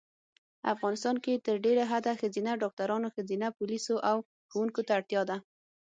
[0.73, 4.17] افغانیستان کې تر ډېره حده ښځېنه ډاکټرانو ښځېنه پولیسو او
[4.51, 5.37] ښوونکو ته اړتیا ده